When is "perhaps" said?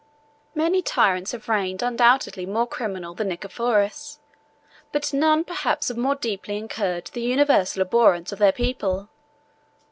5.43-5.89